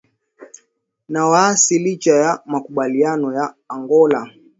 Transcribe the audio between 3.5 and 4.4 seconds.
Angola